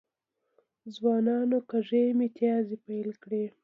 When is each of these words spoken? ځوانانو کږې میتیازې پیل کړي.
ځوانانو 0.95 1.59
کږې 1.69 2.03
میتیازې 2.19 2.75
پیل 2.85 3.09
کړي. 3.23 3.43